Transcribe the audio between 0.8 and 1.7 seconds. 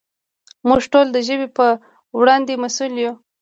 ټول د ژبې په